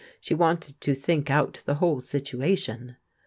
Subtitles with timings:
[0.19, 2.95] She wanted to think out the whole situation.